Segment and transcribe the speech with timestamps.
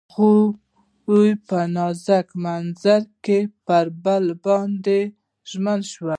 [0.15, 4.99] هغوی په نازک منظر کې پر بل باندې
[5.49, 6.09] ژمن شول.